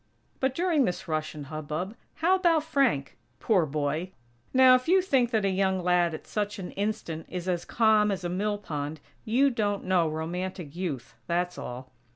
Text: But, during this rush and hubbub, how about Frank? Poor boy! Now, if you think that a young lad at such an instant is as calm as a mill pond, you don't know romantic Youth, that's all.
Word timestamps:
But, 0.39 0.55
during 0.55 0.85
this 0.85 1.07
rush 1.07 1.35
and 1.35 1.45
hubbub, 1.45 1.95
how 2.15 2.33
about 2.33 2.63
Frank? 2.63 3.19
Poor 3.39 3.67
boy! 3.67 4.13
Now, 4.51 4.73
if 4.73 4.87
you 4.87 4.99
think 4.99 5.29
that 5.29 5.45
a 5.45 5.49
young 5.51 5.83
lad 5.83 6.15
at 6.15 6.25
such 6.25 6.57
an 6.57 6.71
instant 6.71 7.27
is 7.29 7.47
as 7.47 7.65
calm 7.65 8.09
as 8.09 8.23
a 8.23 8.27
mill 8.27 8.57
pond, 8.57 8.99
you 9.25 9.51
don't 9.51 9.83
know 9.83 10.09
romantic 10.09 10.75
Youth, 10.75 11.13
that's 11.27 11.55
all. 11.55 11.91